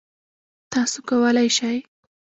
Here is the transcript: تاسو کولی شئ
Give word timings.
تاسو 0.71 0.97
کولی 1.07 1.47
شئ 1.57 1.77